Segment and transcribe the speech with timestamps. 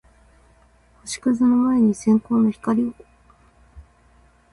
[1.05, 2.93] 星屑の前に一閃の光を